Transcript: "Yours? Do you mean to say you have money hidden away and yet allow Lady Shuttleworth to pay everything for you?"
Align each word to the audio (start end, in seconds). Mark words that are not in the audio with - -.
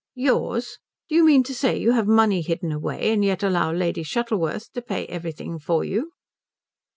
"Yours? 0.15 0.79
Do 1.09 1.13
you 1.15 1.23
mean 1.23 1.43
to 1.43 1.53
say 1.53 1.77
you 1.77 1.91
have 1.91 2.07
money 2.07 2.41
hidden 2.41 2.71
away 2.71 3.13
and 3.13 3.23
yet 3.23 3.43
allow 3.43 3.71
Lady 3.71 4.01
Shuttleworth 4.01 4.71
to 4.71 4.81
pay 4.81 5.05
everything 5.05 5.59
for 5.59 5.83
you?" 5.83 6.13